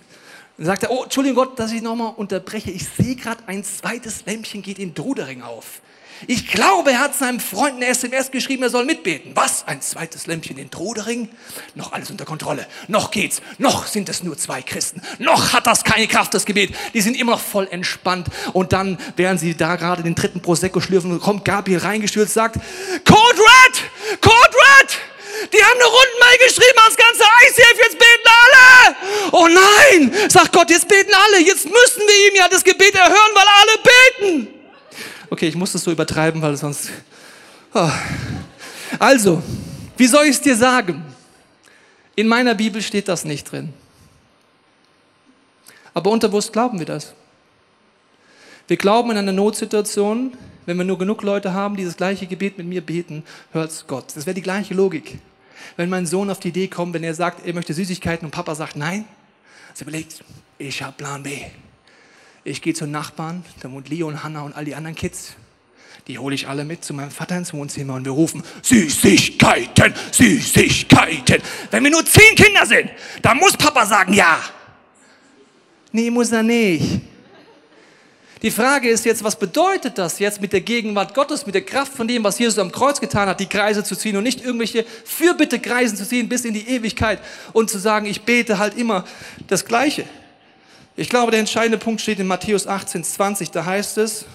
[0.58, 2.70] Dann sagt er, oh, Entschuldigung Gott, dass ich nochmal unterbreche.
[2.72, 5.82] Ich sehe gerade, ein zweites Lämpchen geht in Drudering auf.
[6.28, 9.32] Ich glaube, er hat seinem Freund eine SMS geschrieben, er soll mitbeten.
[9.36, 9.66] Was?
[9.66, 11.30] Ein zweites Lämpchen in Trodering?
[11.76, 12.68] Noch alles unter Kontrolle.
[12.90, 13.42] Noch geht's.
[13.58, 15.02] Noch sind es nur zwei Christen.
[15.20, 16.76] Noch hat das keine Kraft, das Gebet.
[16.94, 18.28] Die sind immer noch voll entspannt.
[18.52, 22.56] Und dann, während sie da gerade den dritten Prosecco schlürfen, kommt Gabriel reingestürzt, sagt,
[23.06, 24.20] Code Red!
[24.20, 25.00] Code Red!
[25.54, 28.96] Die haben eine Rundmail geschrieben ans ganze ICF, jetzt beten alle!
[29.32, 30.30] Oh nein!
[30.30, 31.40] Sagt Gott, jetzt beten alle.
[31.44, 34.54] Jetzt müssen wir ihm ja das Gebet erhören, weil alle beten.
[35.30, 36.90] Okay, ich muss das so übertreiben, weil sonst.
[37.74, 37.90] Oh.
[38.98, 39.42] Also,
[39.98, 41.06] wie soll ich es dir sagen?
[42.16, 43.74] In meiner Bibel steht das nicht drin.
[45.94, 47.14] Aber unterbewusst glauben wir das.
[48.68, 52.58] Wir glauben in einer Notsituation, wenn wir nur genug Leute haben, die das gleiche Gebet
[52.58, 54.16] mit mir beten, hört es Gott.
[54.16, 55.18] Das wäre die gleiche Logik.
[55.78, 58.56] Wenn mein Sohn auf die Idee kommt, wenn er sagt, er möchte Süßigkeiten und Papa
[58.56, 59.06] sagt nein,
[59.72, 60.24] also überlegt,
[60.58, 61.42] ich habe Plan B.
[62.44, 65.36] Ich gehe zu Nachbarn, da wohnt Leo und Hannah und all die anderen Kids.
[66.08, 71.42] Die hole ich alle mit zu meinem Vater ins Wohnzimmer und wir rufen Süßigkeiten, Süßigkeiten.
[71.70, 72.90] Wenn wir nur zehn Kinder sind,
[73.22, 74.40] dann muss Papa sagen ja.
[75.92, 77.02] Nee, muss er nicht.
[78.42, 81.92] Die Frage ist jetzt, was bedeutet das jetzt mit der Gegenwart Gottes, mit der Kraft
[81.92, 84.86] von dem, was Jesus am Kreuz getan hat, die Kreise zu ziehen und nicht irgendwelche
[85.04, 87.20] Fürbittekreisen zu ziehen bis in die Ewigkeit
[87.52, 89.04] und zu sagen, ich bete halt immer
[89.48, 90.06] das Gleiche.
[90.96, 94.26] Ich glaube, der entscheidende Punkt steht in Matthäus 18, 20, da heißt es,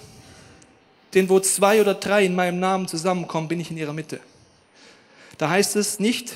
[1.14, 4.20] denn wo zwei oder drei in meinem Namen zusammenkommen, bin ich in ihrer Mitte.
[5.38, 6.34] Da heißt es nicht,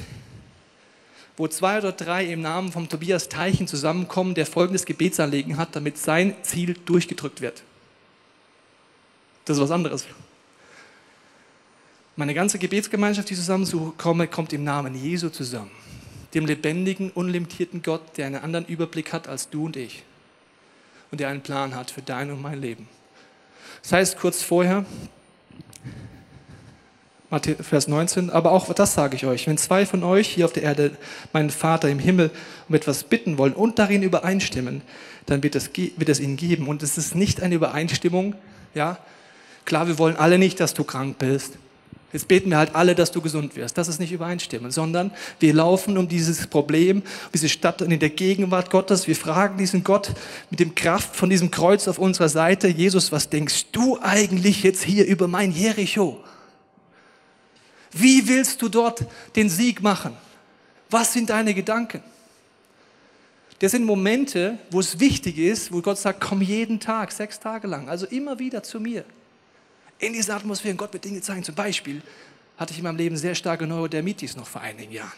[1.38, 5.96] wo zwei oder drei im Namen von Tobias Teichen zusammenkommen, der folgendes Gebetsanliegen hat, damit
[5.96, 7.62] sein Ziel durchgedrückt wird.
[9.44, 10.04] Das ist was anderes.
[12.16, 15.70] Meine ganze Gebetsgemeinschaft, die zusammenkommt, kommt im Namen Jesu zusammen.
[16.34, 20.02] Dem lebendigen, unlimitierten Gott, der einen anderen Überblick hat als du und ich.
[21.12, 22.88] Und der einen Plan hat für dein und mein Leben.
[23.82, 24.84] Das heißt, kurz vorher,
[27.30, 30.62] Vers 19, aber auch das sage ich euch, wenn zwei von euch hier auf der
[30.62, 30.92] Erde
[31.34, 32.30] meinen Vater im Himmel
[32.68, 34.80] um etwas bitten wollen und darin übereinstimmen,
[35.26, 36.68] dann wird es, wird es ihnen geben.
[36.68, 38.34] Und es ist nicht eine Übereinstimmung,
[38.74, 38.98] ja.
[39.66, 41.58] Klar, wir wollen alle nicht, dass du krank bist.
[42.10, 43.76] Jetzt beten wir halt alle, dass du gesund wirst.
[43.76, 45.10] Das ist nicht übereinstimmen, sondern
[45.40, 49.06] wir laufen um dieses Problem, um diese Stadt in der Gegenwart Gottes.
[49.06, 50.12] Wir fragen diesen Gott
[50.50, 54.82] mit dem Kraft von diesem Kreuz auf unserer Seite, Jesus, was denkst du eigentlich jetzt
[54.84, 56.24] hier über mein Jericho?
[57.92, 59.04] Wie willst du dort
[59.36, 60.16] den Sieg machen?
[60.90, 62.02] Was sind deine Gedanken?
[63.58, 67.66] Das sind Momente, wo es wichtig ist, wo Gott sagt, komm jeden Tag, sechs Tage
[67.66, 69.04] lang, also immer wieder zu mir.
[69.98, 71.42] In dieser Atmosphäre, Gott wird Dinge zeigen.
[71.42, 72.02] Zum Beispiel
[72.56, 75.12] hatte ich in meinem Leben sehr starke Neurodermitis noch vor einigen Jahren.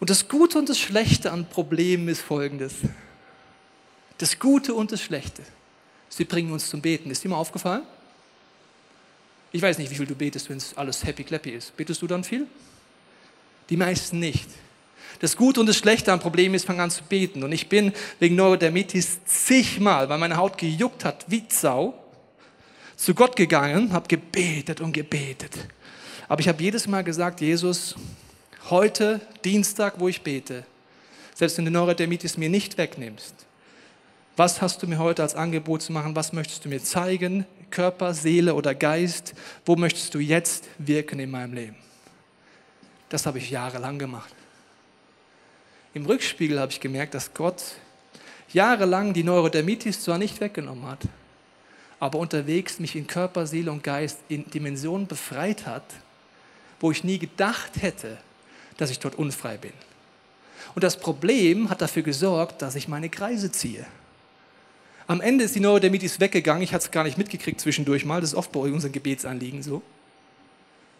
[0.00, 2.74] Und das Gute und das Schlechte an Problemen ist folgendes.
[4.18, 5.42] Das Gute und das Schlechte,
[6.08, 7.10] sie bringen uns zum Beten.
[7.10, 7.82] Ist dir mal aufgefallen?
[9.52, 11.76] Ich weiß nicht, wie viel du betest, wenn es alles happy clappy ist.
[11.76, 12.46] Betest du dann viel?
[13.70, 14.48] Die meisten nicht.
[15.20, 17.42] Das Gute und das Schlechte am Problem ist, fang an zu beten.
[17.42, 21.94] Und ich bin wegen Neurodermitis zigmal, weil meine Haut gejuckt hat wie Sau,
[22.96, 25.52] zu Gott gegangen, habe gebetet und gebetet.
[26.28, 27.94] Aber ich habe jedes Mal gesagt, Jesus,
[28.68, 30.64] heute, Dienstag, wo ich bete,
[31.34, 33.34] selbst wenn du Neurodermitis mir nicht wegnimmst,
[34.36, 36.14] was hast du mir heute als Angebot zu machen?
[36.14, 37.46] Was möchtest du mir zeigen?
[37.70, 39.34] Körper, Seele oder Geist?
[39.64, 41.76] Wo möchtest du jetzt wirken in meinem Leben?
[43.08, 44.34] Das habe ich jahrelang gemacht.
[45.94, 47.62] Im Rückspiegel habe ich gemerkt, dass Gott
[48.52, 51.00] jahrelang die Neurodermitis zwar nicht weggenommen hat,
[51.98, 55.84] aber unterwegs mich in Körper, Seele und Geist in Dimensionen befreit hat,
[56.80, 58.18] wo ich nie gedacht hätte,
[58.76, 59.72] dass ich dort unfrei bin.
[60.74, 63.86] Und das Problem hat dafür gesorgt, dass ich meine Kreise ziehe.
[65.06, 66.62] Am Ende ist die Neurodermitis weggegangen.
[66.62, 68.20] Ich hatte es gar nicht mitgekriegt zwischendurch mal.
[68.20, 69.82] Das ist oft bei unseren Gebetsanliegen so.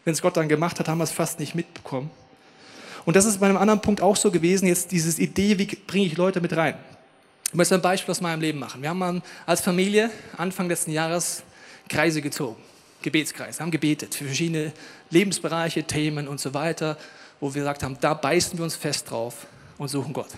[0.05, 2.11] Wenn es Gott dann gemacht hat, haben wir es fast nicht mitbekommen.
[3.05, 4.67] Und das ist bei einem anderen Punkt auch so gewesen.
[4.67, 6.75] Jetzt diese Idee, wie bringe ich Leute mit rein?
[7.49, 8.83] Ich möchte ein Beispiel aus meinem Leben machen.
[8.83, 11.43] Wir haben als Familie Anfang letzten Jahres
[11.89, 12.63] Kreise gezogen.
[13.03, 14.73] Gebetskreise, haben gebetet für verschiedene
[15.11, 16.97] Lebensbereiche, Themen und so weiter,
[17.39, 19.47] wo wir gesagt haben, da beißen wir uns fest drauf
[19.79, 20.31] und suchen Gott.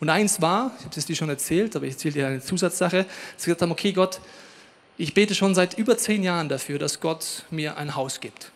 [0.00, 3.04] Und eins war, ich habe es dir schon erzählt, aber ich erzähle dir eine Zusatzsache,
[3.04, 4.20] dass wir gesagt haben, okay Gott,
[4.96, 8.50] ich bete schon seit über zehn Jahren dafür, dass Gott mir ein Haus gibt.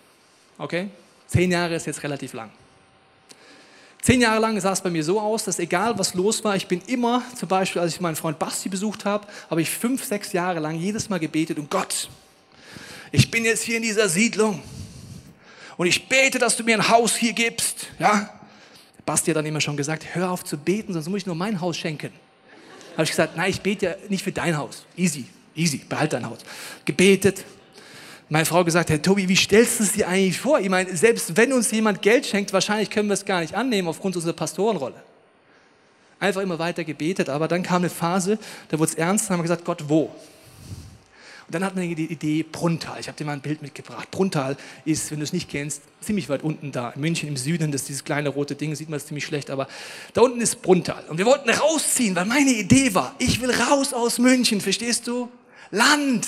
[0.58, 0.88] Okay?
[1.26, 2.50] Zehn Jahre ist jetzt relativ lang.
[4.00, 6.66] Zehn Jahre lang sah es bei mir so aus, dass egal was los war, ich
[6.66, 10.32] bin immer, zum Beispiel als ich meinen Freund Basti besucht habe, habe ich fünf, sechs
[10.32, 12.08] Jahre lang jedes Mal gebetet und Gott,
[13.12, 14.62] ich bin jetzt hier in dieser Siedlung
[15.76, 17.86] und ich bete, dass du mir ein Haus hier gibst.
[17.98, 18.28] Ja?
[19.06, 21.60] Basti hat dann immer schon gesagt, hör auf zu beten, sonst muss ich nur mein
[21.60, 22.12] Haus schenken.
[22.90, 24.86] Da habe ich gesagt, nein, ich bete ja nicht für dein Haus.
[24.96, 26.38] Easy, easy, behalt dein Haus.
[26.84, 27.44] Gebetet.
[28.28, 30.58] Meine Frau gesagt, Herr Tobi, wie stellst du es dir eigentlich vor?
[30.58, 33.88] Ich meine, selbst wenn uns jemand Geld schenkt, wahrscheinlich können wir es gar nicht annehmen
[33.88, 35.02] aufgrund unserer Pastorenrolle.
[36.20, 38.38] Einfach immer weiter gebetet, aber dann kam eine Phase,
[38.68, 40.10] da wurde es ernst, dann haben wir gesagt, Gott, wo?
[41.46, 42.98] Und dann hatten wir die Idee Bruntal.
[42.98, 44.10] Ich habe dir mal ein Bild mitgebracht.
[44.10, 46.90] Bruntal ist, wenn du es nicht kennst, ziemlich weit unten da.
[46.90, 49.50] In München im Süden, das ist dieses kleine rote Ding, sieht man es ziemlich schlecht,
[49.50, 49.68] aber
[50.14, 51.04] da unten ist Bruntal.
[51.08, 55.28] Und wir wollten rausziehen, weil meine Idee war, ich will raus aus München, verstehst du?
[55.70, 56.26] Land,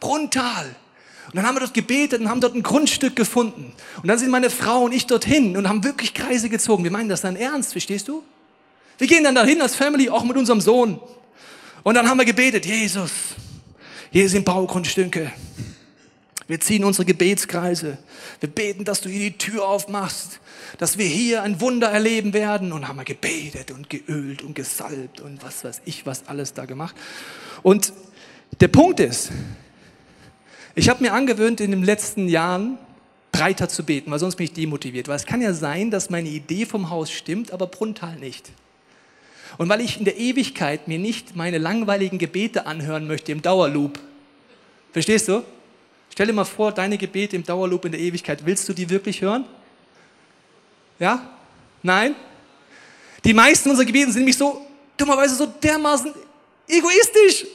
[0.00, 0.74] Bruntal.
[1.26, 3.72] Und dann haben wir dort gebetet und haben dort ein Grundstück gefunden.
[4.02, 6.84] Und dann sind meine Frau und ich dorthin und haben wirklich Kreise gezogen.
[6.84, 8.22] Wir meinen das dann ernst, verstehst du?
[8.98, 11.00] Wir gehen dann dahin als Family, auch mit unserem Sohn.
[11.82, 13.10] Und dann haben wir gebetet, Jesus,
[14.10, 15.32] hier sind Baugrundstücke.
[16.48, 17.98] Wir ziehen unsere Gebetskreise.
[18.40, 20.40] Wir beten, dass du hier die Tür aufmachst,
[20.78, 22.72] dass wir hier ein Wunder erleben werden.
[22.72, 26.64] Und haben wir gebetet und geölt und gesalbt und was weiß ich, was alles da
[26.64, 26.94] gemacht.
[27.62, 27.92] Und
[28.60, 29.32] der Punkt ist,
[30.76, 32.78] ich habe mir angewöhnt, in den letzten Jahren
[33.32, 35.08] breiter zu beten, weil sonst bin ich demotiviert.
[35.08, 38.52] Weil es kann ja sein, dass meine Idee vom Haus stimmt, aber Bruntal nicht.
[39.58, 43.98] Und weil ich in der Ewigkeit mir nicht meine langweiligen Gebete anhören möchte im Dauerloop.
[44.92, 45.42] Verstehst du?
[46.12, 48.44] Stell dir mal vor, deine Gebete im Dauerloop in der Ewigkeit.
[48.44, 49.44] Willst du die wirklich hören?
[50.98, 51.30] Ja?
[51.82, 52.14] Nein?
[53.24, 54.66] Die meisten unserer Gebete sind nämlich so,
[54.96, 56.12] dummerweise so dermaßen
[56.68, 57.46] egoistisch.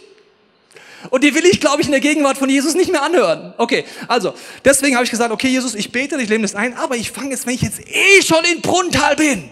[1.10, 3.54] Und die will ich, glaube ich, in der Gegenwart von Jesus nicht mehr anhören.
[3.58, 4.34] Okay, also,
[4.64, 7.32] deswegen habe ich gesagt, okay, Jesus, ich bete, ich lehne das ein, aber ich fange
[7.32, 9.50] jetzt, wenn ich jetzt eh schon in Bruntal bin,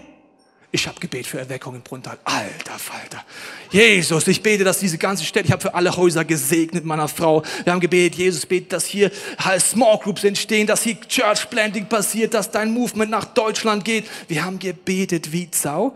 [0.71, 2.19] ich habe Gebet für Erweckung in Bruntal.
[2.23, 3.25] Alter Falter.
[3.71, 7.41] Jesus, ich bete, dass diese ganze Städte, ich habe für alle Häuser gesegnet, meiner Frau.
[7.63, 9.12] Wir haben gebetet, Jesus betet, dass hier
[9.60, 14.05] Small Groups entstehen, dass hier Church Planting passiert, dass dein Movement nach Deutschland geht.
[14.27, 15.95] Wir haben gebetet wie Zau.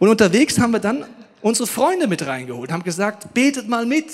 [0.00, 1.04] Und unterwegs haben wir dann
[1.40, 4.06] unsere Freunde mit reingeholt, haben gesagt, betet mal mit.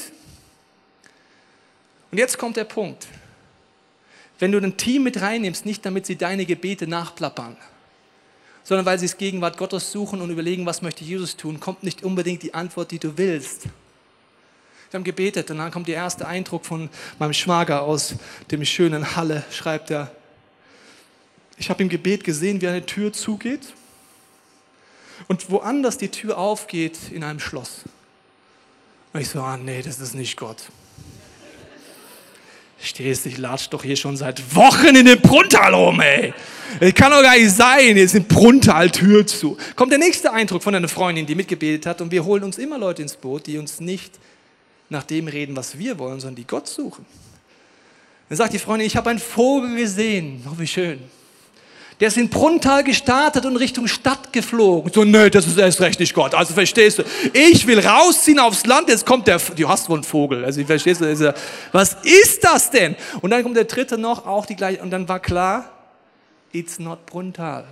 [2.10, 3.06] Und jetzt kommt der Punkt.
[4.38, 7.56] Wenn du ein Team mit reinnimmst, nicht damit sie deine Gebete nachplappern,
[8.66, 12.02] sondern weil sie es Gegenwart Gottes suchen und überlegen, was möchte Jesus tun, kommt nicht
[12.02, 13.62] unbedingt die Antwort, die du willst.
[14.90, 18.16] Wir haben gebetet und dann kommt der erste Eindruck von meinem Schwager aus
[18.50, 20.10] dem schönen Halle, schreibt er,
[21.56, 23.72] ich habe im Gebet gesehen, wie eine Tür zugeht
[25.28, 27.82] und woanders die Tür aufgeht in einem Schloss.
[29.12, 30.58] Und ich so, ah nee, das ist nicht Gott.
[32.82, 36.34] Stehst, ich latsch doch hier schon seit Wochen in dem Bruntal rum, ey.
[36.80, 39.56] Das kann doch gar nicht sein, jetzt sind Bruntal Tür zu.
[39.74, 42.78] Kommt der nächste Eindruck von einer Freundin, die mitgebetet hat und wir holen uns immer
[42.78, 44.18] Leute ins Boot, die uns nicht
[44.88, 47.04] nach dem reden, was wir wollen, sondern die Gott suchen.
[48.28, 50.42] Dann sagt die Freundin, ich habe einen Vogel gesehen.
[50.46, 51.00] Oh, wie schön.
[51.98, 54.92] Der ist in Bruntal gestartet und Richtung Stadt geflogen.
[54.92, 56.34] So, nö, das ist erst recht nicht Gott.
[56.34, 60.04] Also verstehst du, ich will rausziehen aufs Land, jetzt kommt der, du hast wohl einen
[60.04, 60.44] Vogel.
[60.44, 61.34] Also verstehst du,
[61.72, 62.96] was ist das denn?
[63.22, 65.70] Und dann kommt der dritte noch, auch die gleiche, und dann war klar,
[66.52, 67.64] it's not Bruntal.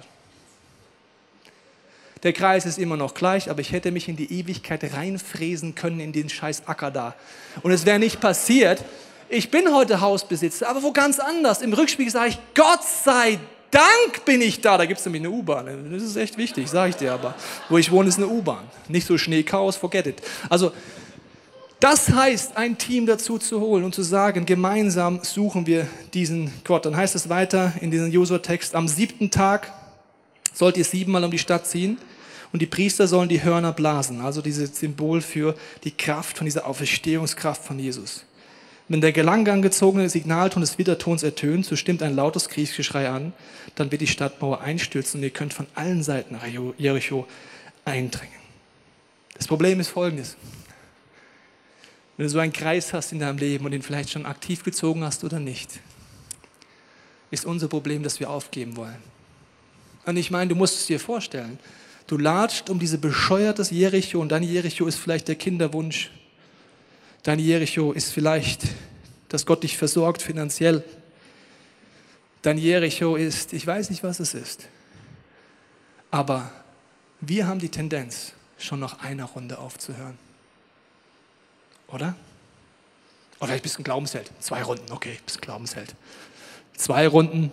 [2.22, 6.00] Der Kreis ist immer noch gleich, aber ich hätte mich in die Ewigkeit reinfräsen können
[6.00, 7.14] in den scheiß Acker da.
[7.62, 8.82] Und es wäre nicht passiert.
[9.28, 11.60] Ich bin heute Hausbesitzer, aber wo ganz anders.
[11.60, 13.38] Im Rückspiegel sage ich, Gott sei
[13.70, 14.78] Dank bin ich da.
[14.78, 15.90] Da gibt es nämlich eine U-Bahn.
[15.92, 17.34] Das ist echt wichtig, sage ich dir aber.
[17.68, 18.64] Wo ich wohne, ist eine U-Bahn.
[18.88, 20.22] Nicht so Schneechaos, forget it.
[20.48, 20.72] Also,
[21.80, 26.86] das heißt, ein Team dazu zu holen und zu sagen, gemeinsam suchen wir diesen Gott.
[26.86, 29.72] Dann heißt es weiter in diesem Josua-Text, am siebten Tag
[30.52, 31.98] sollt ihr siebenmal um die Stadt ziehen
[32.52, 34.20] und die Priester sollen die Hörner blasen.
[34.20, 38.24] Also dieses Symbol für die Kraft von dieser Auferstehungskraft von Jesus.
[38.86, 43.32] Wenn der Gelang angezogene Signalton des Widertons ertönt, so stimmt ein lautes Kriegsgeschrei an,
[43.74, 47.26] dann wird die Stadtmauer einstürzen und ihr könnt von allen Seiten nach Jericho
[47.84, 48.34] eindringen.
[49.36, 50.36] Das Problem ist folgendes.
[52.16, 55.02] Wenn du so einen Kreis hast in deinem Leben und ihn vielleicht schon aktiv gezogen
[55.02, 55.80] hast oder nicht,
[57.30, 59.02] ist unser Problem, dass wir aufgeben wollen.
[60.06, 61.58] Und ich meine, du musst es dir vorstellen.
[62.06, 66.10] Du latscht um diese bescheuertes Jericho und dein Jericho ist vielleicht der Kinderwunsch
[67.24, 68.64] Dein Jericho ist vielleicht,
[69.30, 70.84] dass Gott dich versorgt finanziell.
[72.42, 74.68] Dein Jericho ist, ich weiß nicht, was es ist.
[76.10, 76.52] Aber
[77.22, 80.18] wir haben die Tendenz, schon noch eine Runde aufzuhören.
[81.88, 82.14] Oder?
[83.40, 84.30] Oder ich bist ein Glaubensheld.
[84.40, 85.94] Zwei Runden, okay, bist ein Glaubensheld.
[86.76, 87.52] Zwei Runden,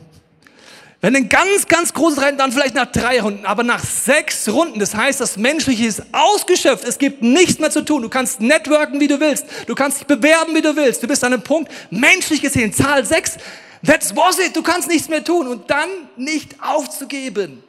[1.01, 4.79] wenn ein ganz, ganz großes Rennen, dann vielleicht nach drei Runden, aber nach sechs Runden,
[4.79, 8.03] das heißt, das Menschliche ist ausgeschöpft, es gibt nichts mehr zu tun.
[8.03, 11.01] Du kannst networken, wie du willst, du kannst dich bewerben, wie du willst.
[11.01, 13.37] Du bist an einem Punkt, menschlich gesehen, Zahl sechs,
[13.83, 17.63] that's was it, du kannst nichts mehr tun und dann nicht aufzugeben.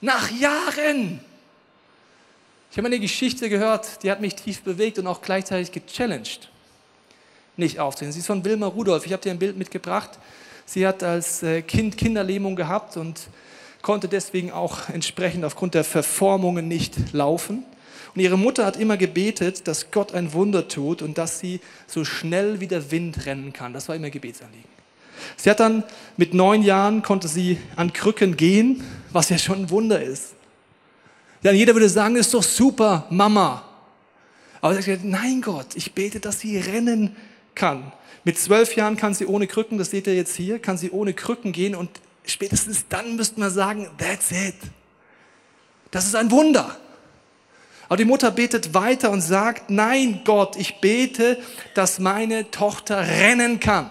[0.00, 1.20] Nach Jahren.
[2.74, 6.50] Ich habe eine Geschichte gehört, die hat mich tief bewegt und auch gleichzeitig gechallenged,
[7.56, 8.10] nicht aufzugeben.
[8.10, 9.06] Sie ist von Wilma Rudolph.
[9.06, 10.18] Ich habe dir ein Bild mitgebracht.
[10.66, 13.28] Sie hat als äh, Kind Kinderlähmung gehabt und
[13.80, 17.64] konnte deswegen auch entsprechend aufgrund der Verformungen nicht laufen.
[18.12, 22.04] Und ihre Mutter hat immer gebetet, dass Gott ein Wunder tut und dass sie so
[22.04, 23.72] schnell wie der Wind rennen kann.
[23.72, 24.68] Das war immer Gebetsanliegen.
[25.36, 25.84] Sie hat dann
[26.16, 28.82] mit neun Jahren konnte sie an Krücken gehen,
[29.12, 30.34] was ja schon ein Wunder ist.
[31.44, 33.62] Ja, jeder würde sagen, das ist doch super, Mama.
[34.62, 37.14] Aber sie hat gesagt, nein Gott, ich bete, dass sie rennen
[37.54, 37.92] kann.
[38.24, 41.12] Mit zwölf Jahren kann sie ohne Krücken, das seht ihr jetzt hier, kann sie ohne
[41.12, 41.90] Krücken gehen und
[42.24, 44.54] spätestens dann müsste man sagen, that's it.
[45.90, 46.78] Das ist ein Wunder.
[47.88, 51.38] Aber die Mutter betet weiter und sagt, nein Gott, ich bete,
[51.74, 53.90] dass meine Tochter rennen kann.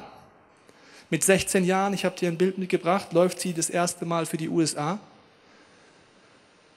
[1.11, 4.37] Mit 16 Jahren, ich habe dir ein Bild mitgebracht, läuft sie das erste Mal für
[4.37, 4.97] die USA.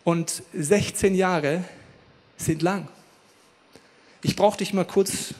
[0.06, 1.64] Und 16 Jahre
[2.36, 2.86] sind lang.
[4.22, 5.34] Ich brauche dich mal kurz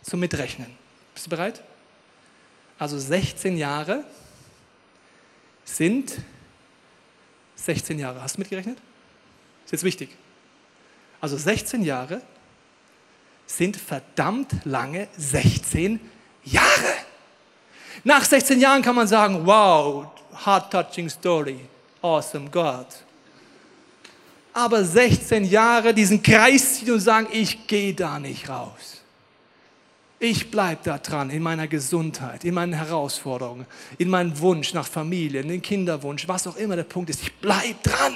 [0.00, 0.74] zum Mitrechnen.
[1.12, 1.62] Bist du bereit?
[2.78, 4.04] Also 16 Jahre
[5.66, 6.14] sind
[7.56, 8.22] 16 Jahre.
[8.22, 8.78] Hast du mitgerechnet?
[9.66, 10.08] Ist jetzt wichtig.
[11.20, 12.22] Also 16 Jahre
[13.44, 16.00] sind verdammt lange 16
[16.44, 16.94] Jahre.
[18.02, 20.06] Nach 16 Jahren kann man sagen, wow,
[20.46, 21.60] heart-touching story,
[22.00, 22.86] awesome God.
[24.56, 29.02] Aber 16 Jahre diesen Kreis ziehen und sagen, ich gehe da nicht raus.
[30.18, 33.66] Ich bleibe da dran in meiner Gesundheit, in meinen Herausforderungen,
[33.98, 37.20] in meinem Wunsch nach Familie, in den Kinderwunsch, was auch immer der Punkt ist.
[37.20, 38.14] Ich bleibe dran.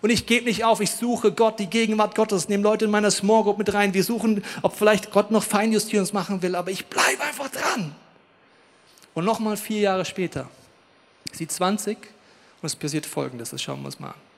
[0.00, 3.10] Und ich gebe nicht auf, ich suche Gott, die Gegenwart Gottes, nehme Leute in meiner
[3.10, 3.92] Small Group mit rein.
[3.92, 7.94] Wir suchen, ob vielleicht Gott noch Feinjustierungs machen will, aber ich bleibe einfach dran.
[9.12, 10.48] Und nochmal vier Jahre später,
[11.30, 11.98] sie 20
[12.62, 14.29] und es passiert Folgendes, das schauen wir uns mal an.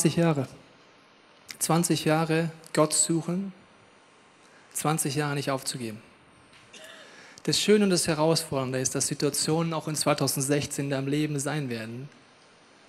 [0.00, 0.48] 20 Jahre.
[1.58, 3.52] 20 Jahre Gott suchen,
[4.72, 6.00] 20 Jahre nicht aufzugeben.
[7.42, 11.68] Das Schöne und das Herausfordernde ist, dass Situationen auch in 2016 in deinem Leben sein
[11.68, 12.08] werden,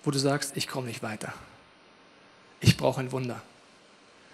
[0.05, 1.33] wo du sagst, ich komme nicht weiter.
[2.61, 3.41] Ich brauche ein Wunder.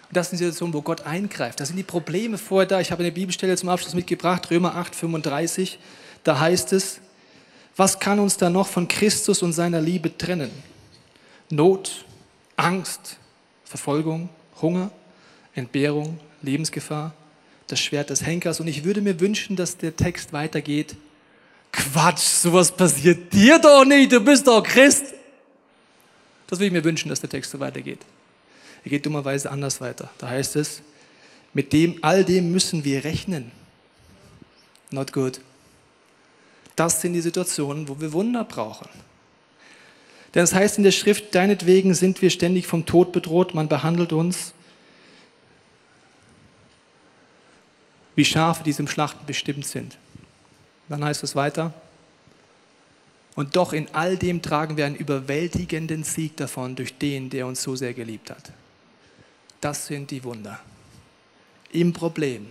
[0.10, 1.60] Und das sind Situationen, wo Gott eingreift.
[1.60, 2.80] Das sind die Probleme vorher da.
[2.80, 5.80] Ich habe eine Bibelstelle zum Abschluss mitgebracht, Römer 8, 35.
[6.24, 7.00] Da heißt es,
[7.76, 10.52] was kann uns da noch von Christus und seiner Liebe trennen?
[11.50, 12.06] Not,
[12.58, 13.17] Angst,
[13.63, 14.30] Verfolgung,
[14.62, 14.91] Hunger,
[15.56, 17.13] Entbehrung, Lebensgefahr,
[17.67, 18.60] das Schwert des Henkers.
[18.60, 20.96] Und ich würde mir wünschen, dass der Text weitergeht.
[21.72, 25.13] Quatsch, sowas passiert dir doch nicht, du bist doch Christ.
[26.48, 28.00] Das würde ich mir wünschen, dass der Text so weitergeht.
[28.84, 30.10] Er geht dummerweise anders weiter.
[30.17, 30.82] Da heißt es,
[31.54, 33.52] mit dem, all dem müssen wir rechnen.
[34.91, 35.41] Not good.
[36.76, 38.88] Das sind die Situationen, wo wir Wunder brauchen.
[40.34, 44.13] Denn es heißt in der Schrift, deinetwegen sind wir ständig vom Tod bedroht, man behandelt
[44.13, 44.54] uns
[48.16, 49.98] wie Schafe, die zum Schlachten bestimmt sind.
[50.90, 51.74] Dann heißt es weiter,
[53.36, 57.62] und doch in all dem tragen wir einen überwältigenden Sieg davon durch den, der uns
[57.62, 58.52] so sehr geliebt hat.
[59.62, 60.60] Das sind die Wunder.
[61.72, 62.48] Im Problem,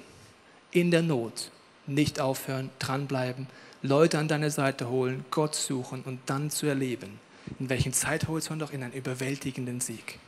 [0.70, 1.50] in der Not,
[1.88, 3.48] nicht aufhören, dranbleiben,
[3.82, 7.18] Leute an deine Seite holen, Gott suchen und dann zu erleben,
[7.58, 10.18] in welchem Zeithorizont auch in einen überwältigenden Sieg.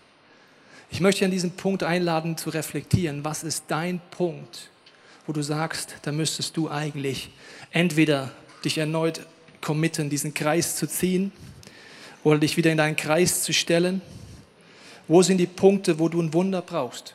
[0.91, 4.71] Ich möchte an diesem Punkt einladen zu reflektieren, was ist dein Punkt,
[5.27, 7.31] wo du sagst, da müsstest du eigentlich
[7.71, 8.31] entweder
[8.65, 9.27] dich erneut
[9.61, 11.33] committen, diesen Kreis zu ziehen
[12.25, 14.01] oder dich wieder in deinen Kreis zu stellen.
[15.07, 17.15] Wo sind die Punkte, wo du ein Wunder brauchst?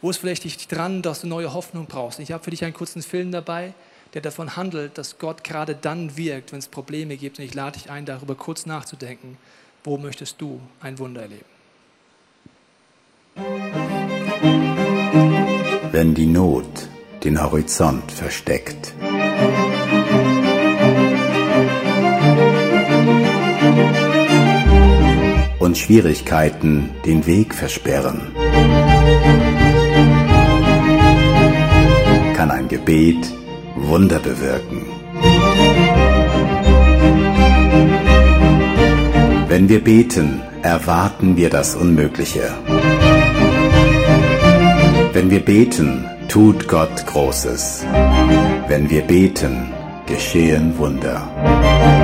[0.00, 2.18] Wo ist vielleicht dich dran, dass du neue Hoffnung brauchst?
[2.20, 3.74] Ich habe für dich einen kurzen Film dabei
[4.14, 7.38] der davon handelt, dass Gott gerade dann wirkt, wenn es Probleme gibt.
[7.38, 9.36] Und ich lade dich ein, darüber kurz nachzudenken,
[9.84, 11.44] wo möchtest du ein Wunder erleben?
[15.92, 16.88] Wenn die Not
[17.24, 18.94] den Horizont versteckt.
[25.58, 28.32] Und Schwierigkeiten den Weg versperren.
[32.34, 33.32] Kann ein Gebet
[33.86, 34.86] Wunder bewirken.
[39.48, 42.50] Wenn wir beten, erwarten wir das Unmögliche.
[45.12, 47.84] Wenn wir beten, tut Gott Großes.
[48.68, 49.72] Wenn wir beten,
[50.06, 51.97] geschehen Wunder.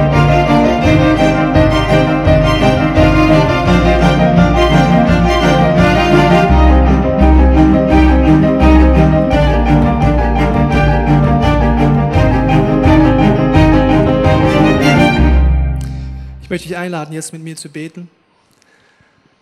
[16.55, 18.09] Möchte dich einladen, jetzt mit mir zu beten.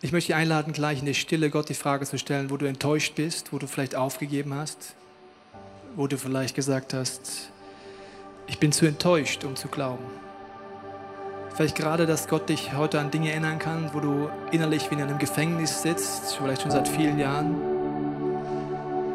[0.00, 2.64] Ich möchte dich einladen, gleich in der Stille Gott die Frage zu stellen, wo du
[2.64, 4.94] enttäuscht bist, wo du vielleicht aufgegeben hast,
[5.94, 7.50] wo du vielleicht gesagt hast,
[8.46, 10.02] ich bin zu enttäuscht, um zu glauben.
[11.54, 15.02] Vielleicht gerade, dass Gott dich heute an Dinge erinnern kann, wo du innerlich wie in
[15.02, 17.54] einem Gefängnis sitzt, vielleicht schon seit vielen Jahren.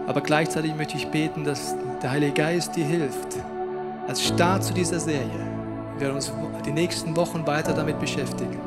[0.06, 1.74] Aber gleichzeitig möchte ich beten, dass
[2.04, 3.38] der Heilige Geist dir hilft,
[4.08, 5.57] als Start zu dieser Serie.
[5.98, 6.32] Wir werden uns
[6.66, 8.58] die nächsten Wochen weiter damit beschäftigen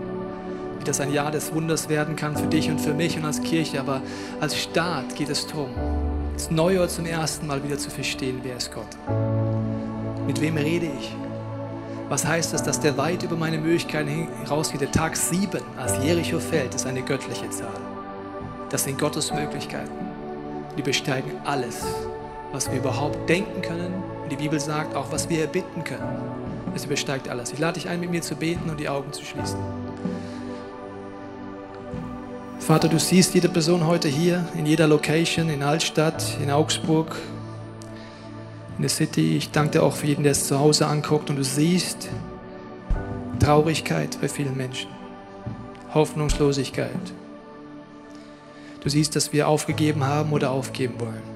[0.80, 3.42] wie das ein Jahr des Wunders werden kann für dich und für mich und als
[3.42, 3.80] Kirche.
[3.80, 4.00] Aber
[4.40, 5.68] als Start geht es darum,
[6.32, 8.88] das Neue zum ersten Mal wieder zu verstehen, wer ist Gott?
[10.26, 11.14] Mit wem rede ich?
[12.08, 14.08] Was heißt das, dass der weit über meine Möglichkeiten
[14.42, 14.80] hinausgeht?
[14.80, 17.68] Der Tag 7, als Jericho fällt, ist eine göttliche Zahl.
[18.70, 19.90] Das sind Gottes Möglichkeiten.
[20.78, 21.84] Die besteigen alles,
[22.52, 24.02] was wir überhaupt denken können.
[24.22, 26.39] Und die Bibel sagt auch, was wir erbitten können.
[26.74, 27.52] Es übersteigt alles.
[27.52, 29.58] Ich lade dich ein, mit mir zu beten und die Augen zu schließen.
[32.58, 37.16] Vater, du siehst jede Person heute hier, in jeder Location, in Altstadt, in Augsburg,
[38.76, 39.36] in der City.
[39.36, 42.08] Ich danke dir auch für jeden, der es zu Hause anguckt und du siehst
[43.40, 44.90] Traurigkeit bei vielen Menschen,
[45.94, 46.90] Hoffnungslosigkeit.
[48.80, 51.29] Du siehst, dass wir aufgegeben haben oder aufgeben wollen.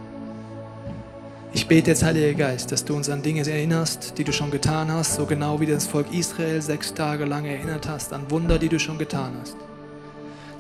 [1.55, 4.91] Ich bete jetzt, Heiliger Geist, dass du uns an Dinge erinnerst, die du schon getan
[4.91, 8.69] hast, so genau wie das Volk Israel sechs Tage lang erinnert hast, an Wunder, die
[8.69, 9.57] du schon getan hast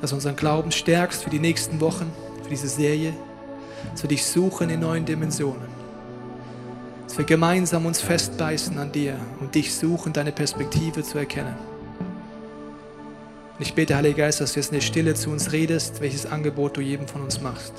[0.04, 3.14] dass du unseren Glauben stärkst für die nächsten Wochen, für diese Serie,
[3.90, 5.66] dass wir dich suchen in neuen Dimensionen.
[7.04, 11.54] Dass wir gemeinsam uns festbeißen an dir und dich suchen, deine Perspektive zu erkennen.
[13.58, 16.26] Und ich bete, Heiliger Geist, dass du jetzt in der Stille zu uns redest, welches
[16.26, 17.72] Angebot du jedem von uns machst.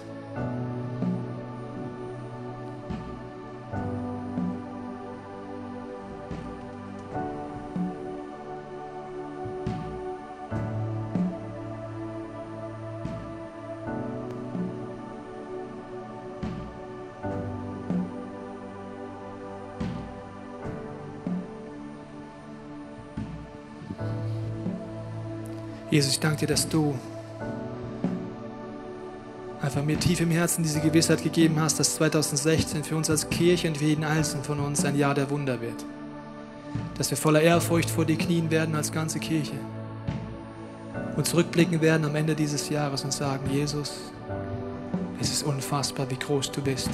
[26.05, 26.93] Jesus, ich danke dir, dass du
[29.59, 33.67] einfach mir tief im Herzen diese Gewissheit gegeben hast, dass 2016 für uns als Kirche
[33.69, 35.83] und für jeden Einzelnen von uns ein Jahr der Wunder wird.
[36.95, 39.55] Dass wir voller Ehrfurcht vor dir knien werden als ganze Kirche
[41.15, 43.95] und zurückblicken werden am Ende dieses Jahres und sagen, Jesus,
[45.19, 46.91] es ist unfassbar, wie groß du bist.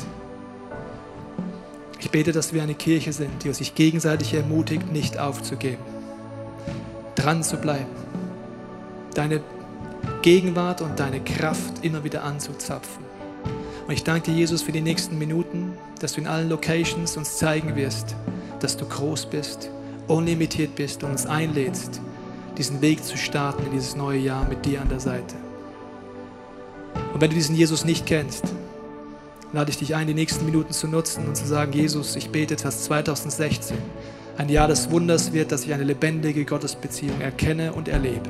[2.00, 5.84] Ich bete, dass wir eine Kirche sind, die sich gegenseitig ermutigt, nicht aufzugeben,
[7.16, 8.01] dran zu bleiben
[9.14, 9.42] deine
[10.22, 13.04] Gegenwart und deine Kraft immer wieder anzuzapfen.
[13.88, 17.38] Und ich danke dir, Jesus, für die nächsten Minuten, dass du in allen Locations uns
[17.38, 18.16] zeigen wirst,
[18.60, 19.70] dass du groß bist,
[20.08, 22.00] unlimitiert bist und uns einlädst,
[22.58, 25.36] diesen Weg zu starten in dieses neue Jahr mit dir an der Seite.
[27.14, 28.46] Und wenn du diesen Jesus nicht kennst,
[29.54, 32.56] lade ich dich ein, die nächsten Minuten zu nutzen und zu sagen, Jesus, ich bete,
[32.56, 33.78] dass 2016
[34.38, 38.30] ein Jahr des Wunders wird, dass ich eine lebendige Gottesbeziehung erkenne und erlebe.